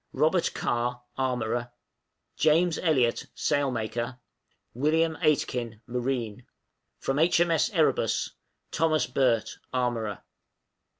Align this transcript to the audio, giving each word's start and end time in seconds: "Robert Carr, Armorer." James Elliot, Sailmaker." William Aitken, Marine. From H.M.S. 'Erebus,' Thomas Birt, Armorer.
"Robert 0.13 0.49
Carr, 0.55 1.03
Armorer." 1.15 1.71
James 2.45 2.79
Elliot, 2.79 3.27
Sailmaker." 3.35 4.17
William 4.81 5.15
Aitken, 5.21 5.79
Marine. 5.85 6.47
From 6.97 7.19
H.M.S. 7.19 7.69
'Erebus,' 7.69 8.31
Thomas 8.71 9.05
Birt, 9.05 9.59
Armorer. 9.71 10.23